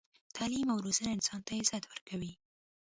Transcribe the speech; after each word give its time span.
تعلیم 0.35 0.67
او 0.73 0.79
روزنه 0.85 1.09
انسان 1.15 1.41
ته 1.47 1.51
عزت 1.61 1.83
ورکوي. 1.87 2.33